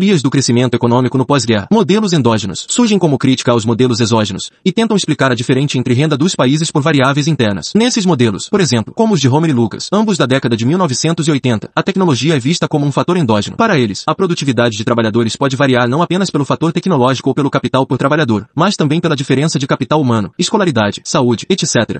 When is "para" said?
13.58-13.78